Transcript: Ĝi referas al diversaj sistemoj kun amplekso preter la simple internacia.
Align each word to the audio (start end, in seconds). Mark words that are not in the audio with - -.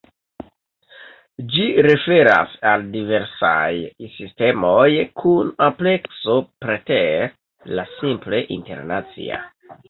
Ĝi 1.55 1.65
referas 1.85 2.55
al 2.69 2.85
diversaj 2.95 3.67
sistemoj 4.15 4.87
kun 5.25 5.53
amplekso 5.67 6.39
preter 6.67 7.29
la 7.79 7.87
simple 7.93 8.43
internacia. 8.59 9.41